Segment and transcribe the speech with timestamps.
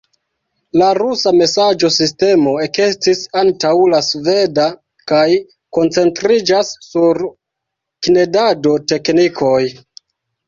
[0.81, 4.65] La rusa masaĝo-sistemo ekestis antaŭ la sveda
[5.11, 5.25] kaj
[5.79, 7.21] koncentriĝas sur
[8.09, 9.61] knedado-teknikoj.